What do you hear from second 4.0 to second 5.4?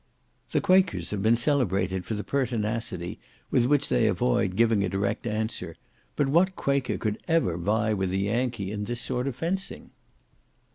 avoid giving a direct